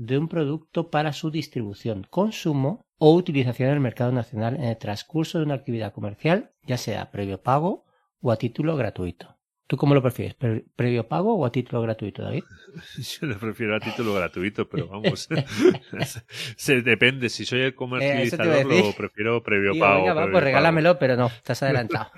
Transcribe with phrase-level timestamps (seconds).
[0.00, 4.78] de un producto para su distribución, consumo o utilización en el mercado nacional en el
[4.78, 7.84] transcurso de una actividad comercial, ya sea previo pago
[8.22, 9.36] o a título gratuito.
[9.66, 10.34] ¿Tú cómo lo prefieres?
[10.74, 12.44] ¿Previo pago o a título gratuito, David?
[13.20, 15.28] Yo lo prefiero a título gratuito, pero vamos.
[16.56, 17.28] se, depende.
[17.28, 20.00] Si soy el comercializador, lo prefiero previo pago.
[20.00, 22.10] Venga, va, pues regálamelo, pero no, estás adelantado.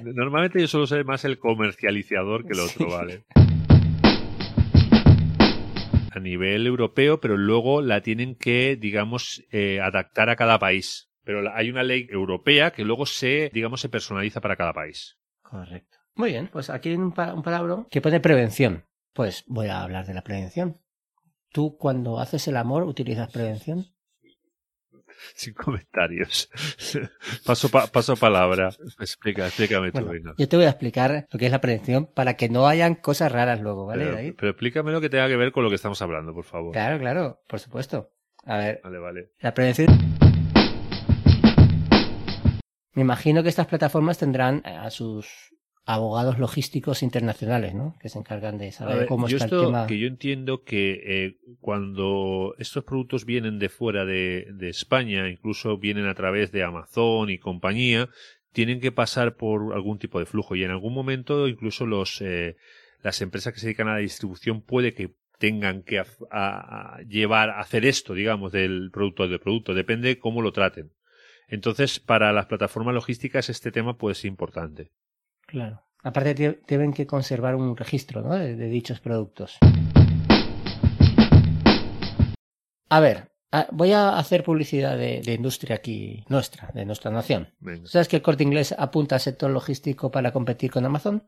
[0.00, 3.24] Normalmente yo solo soy más el comercializador que el otro, ¿vale?
[6.20, 11.10] A nivel europeo, pero luego la tienen que, digamos, eh, adaptar a cada país.
[11.24, 15.18] Pero hay una ley europea que luego se, digamos, se personaliza para cada país.
[15.42, 15.98] Correcto.
[16.14, 18.84] Muy bien, pues aquí hay un, un palabra que pone prevención.
[19.12, 20.80] Pues voy a hablar de la prevención.
[21.50, 23.86] ¿Tú cuando haces el amor utilizas prevención?
[25.34, 26.50] sin comentarios.
[27.44, 28.70] paso, paso palabra.
[28.98, 30.06] Explica, explícame tú.
[30.36, 33.32] yo te voy a explicar lo que es la prevención para que no hayan cosas
[33.32, 34.06] raras luego, ¿vale?
[34.06, 36.72] Pero, pero, explícame lo que tenga que ver con lo que estamos hablando, por favor.
[36.72, 38.10] Claro, claro, por supuesto.
[38.44, 38.80] A ver.
[38.82, 39.30] Vale, vale.
[39.40, 39.88] La prevención.
[42.92, 45.54] Me imagino que estas plataformas tendrán a sus
[45.94, 47.96] abogados logísticos internacionales, ¿no?
[48.00, 49.86] Que se encargan de saber cómo está el tema.
[49.86, 56.06] Que yo entiendo que eh, cuando estos productos vienen de fuera de, España, incluso vienen
[56.06, 58.08] a través de Amazon y compañía,
[58.52, 62.56] tienen que pasar por algún tipo de flujo y en algún momento incluso los eh,
[63.02, 66.02] las empresas que se dedican a la distribución puede que tengan que
[67.08, 70.92] llevar a hacer esto, digamos, del producto de producto, depende cómo lo traten.
[71.48, 74.92] Entonces, para las plataformas logísticas este tema puede ser importante.
[75.50, 75.82] Claro.
[76.02, 78.34] Aparte deben que conservar un registro ¿no?
[78.34, 79.58] de, dichos productos.
[82.88, 83.32] A ver,
[83.72, 87.52] voy a hacer publicidad de, industria aquí nuestra, de nuestra nación.
[87.84, 91.26] ¿Sabes que el corte inglés apunta al sector logístico para competir con Amazon?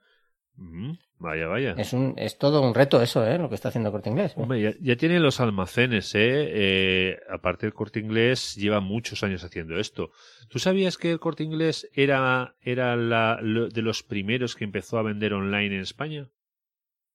[1.19, 1.75] Vaya, vaya.
[1.79, 3.39] Es, un, es todo un reto eso, ¿eh?
[3.39, 4.35] Lo que está haciendo Corte Inglés.
[4.37, 6.51] Hombre, ya, ya, tiene los almacenes, ¿eh?
[6.53, 7.21] ¿eh?
[7.31, 10.11] Aparte, el Corte Inglés lleva muchos años haciendo esto.
[10.49, 15.03] ¿Tú sabías que el Corte Inglés era, era la, de los primeros que empezó a
[15.03, 16.29] vender online en España?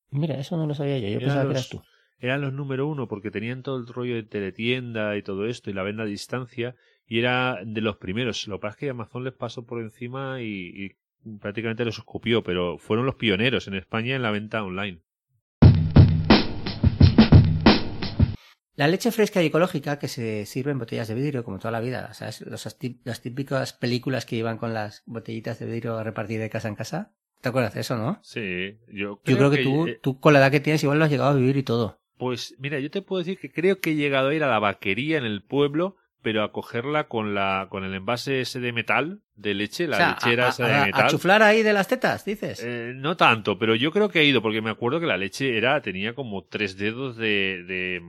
[0.10, 1.10] Mira, eso no lo sabía yo.
[1.10, 1.82] Yo pensaba que eras tú.
[2.20, 5.74] Eran los número uno porque tenían todo el rollo de teletienda y todo esto y
[5.74, 6.76] la venta a distancia
[7.06, 8.48] y era de los primeros.
[8.48, 10.96] Lo que pasa es que Amazon les pasó por encima y
[11.40, 15.02] prácticamente los escupió, pero fueron los pioneros en España en la venta online.
[18.76, 21.80] La leche fresca y ecológica que se sirve en botellas de vidrio, como toda la
[21.80, 22.46] vida, ¿sabes?
[22.46, 26.76] las típicas películas que iban con las botellitas de vidrio a repartir de casa en
[26.76, 27.12] casa.
[27.42, 28.20] ¿Te acuerdas de eso, no?
[28.22, 31.00] Sí, yo creo, yo creo que, tú, eh, tú, con la edad que tienes, igual
[31.00, 32.00] lo has llegado a vivir y todo.
[32.18, 34.60] Pues mira, yo te puedo decir que creo que he llegado a ir a la
[34.60, 39.22] vaquería en el pueblo pero a cogerla con la con el envase ese de metal
[39.38, 41.06] de leche, la lechera esa de metal.
[41.06, 42.62] ¿A chuflar ahí de las tetas, dices?
[42.62, 45.58] Eh, no tanto, pero yo creo que he ido, porque me acuerdo que la leche
[45.58, 48.02] era tenía como tres dedos de, de,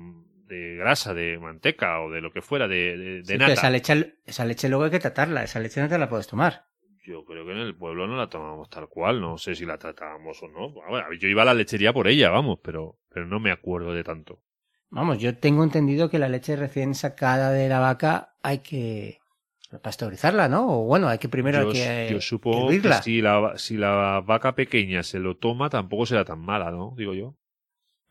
[0.49, 3.53] de grasa, de manteca o de lo que fuera, de, de, nata.
[3.53, 6.65] esa leche, esa leche luego hay que tratarla, esa leche no te la puedes tomar.
[7.05, 9.79] Yo creo que en el pueblo no la tomábamos tal cual, no sé si la
[9.79, 10.75] tratábamos o no.
[11.21, 14.43] yo iba a la lechería por ella, vamos, pero, pero no me acuerdo de tanto.
[14.91, 19.21] Vamos, yo tengo entendido que la leche recién sacada de la vaca hay que
[19.83, 20.67] pasteurizarla, ¿no?
[20.67, 24.55] O bueno, hay que primero yo, que Yo supongo que, si, la, si la vaca
[24.55, 26.95] pequeña se lo toma, tampoco será tan mala, ¿no?
[26.97, 27.37] Digo yo.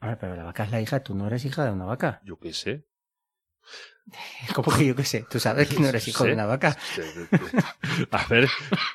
[0.02, 2.22] ver, pero la vaca es la hija, tú no eres hija de una vaca.
[2.24, 2.86] Yo qué sé.
[4.54, 5.26] ¿Cómo que yo qué sé?
[5.30, 6.78] ¿Tú sabes que no eres hijo de una vaca?
[8.12, 8.48] A ver,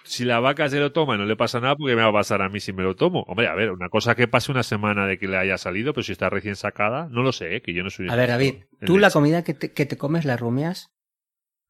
[0.05, 2.09] si la vaca se lo toma y no le pasa nada, ¿por qué me va
[2.09, 3.23] a pasar a mí si me lo tomo?
[3.29, 6.05] Hombre, a ver, una cosa que pase una semana de que le haya salido, pero
[6.05, 7.63] si está recién sacada, no lo sé, ¿eh?
[7.63, 8.09] que yo no soy...
[8.09, 10.91] A ver, David, ¿tú la comida que te, que te comes la rumias?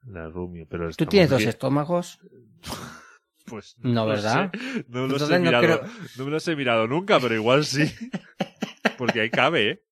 [0.05, 0.91] La rumia, pero...
[0.93, 2.21] ¿Tú tienes dos estómagos?
[3.45, 4.53] Pues no, ¿verdad?
[4.89, 5.81] No, los he mirado,
[6.17, 7.85] no me los he mirado nunca, pero igual sí.
[8.99, 9.83] Porque ahí cabe, ¿eh?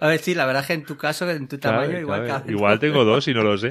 [0.00, 2.78] A ver, sí, la verdad es que en tu caso, en tu tamaño, igual Igual
[2.78, 3.70] tengo dos y no lo sé.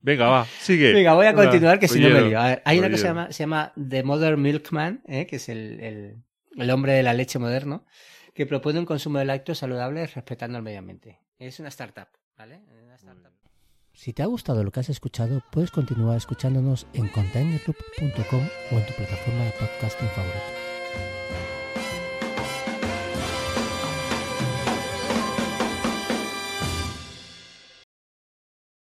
[0.00, 0.92] Venga, va, sigue.
[0.92, 2.40] Venga, voy a continuar, que si no me lío.
[2.40, 5.26] A ver, hay una que se llama, se llama The Modern Milkman, ¿eh?
[5.26, 6.16] que es el, el,
[6.56, 7.86] el, hombre de la leche moderno,
[8.34, 11.20] que propone un consumo de lácteos saludable respetando el medio ambiente.
[11.38, 12.62] Es una startup, ¿vale?
[12.84, 13.32] Una startup.
[13.92, 18.86] Si te ha gustado lo que has escuchado, puedes continuar escuchándonos en containerloop.com o en
[18.86, 20.61] tu plataforma de podcasting favorito.